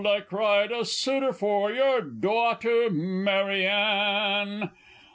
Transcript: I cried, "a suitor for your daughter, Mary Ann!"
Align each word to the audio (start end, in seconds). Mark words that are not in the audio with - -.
I 0.03 0.21
cried, 0.21 0.71
"a 0.71 0.83
suitor 0.83 1.31
for 1.31 1.71
your 1.71 2.01
daughter, 2.01 2.89
Mary 2.89 3.67
Ann!" 3.67 4.71